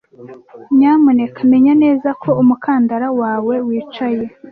[0.77, 4.25] Nyamuneka menya neza ko umukandara wawe wicaye.